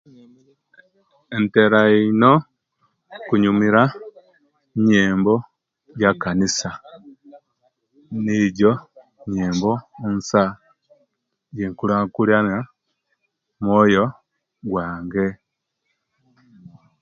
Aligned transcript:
Ntera 1.41 1.81
ino 2.09 2.33
okunyumira 3.17 3.81
enyembo 4.75 5.33
eje'kanisa 5.91 6.69
nijo 8.23 8.71
enyembo 9.25 9.71
ensa 10.07 10.43
jikulakulana 11.55 12.57
omwoyo 13.57 14.05
gwange 14.69 15.27